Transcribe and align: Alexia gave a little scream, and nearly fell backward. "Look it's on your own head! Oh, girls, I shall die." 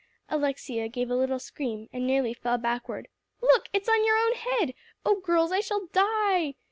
Alexia 0.29 0.87
gave 0.89 1.11
a 1.11 1.15
little 1.15 1.37
scream, 1.37 1.87
and 1.93 2.07
nearly 2.07 2.33
fell 2.33 2.57
backward. 2.57 3.07
"Look 3.39 3.69
it's 3.71 3.87
on 3.87 4.03
your 4.03 4.17
own 4.17 4.33
head! 4.33 4.73
Oh, 5.05 5.19
girls, 5.23 5.51
I 5.51 5.59
shall 5.59 5.85
die." 5.93 6.55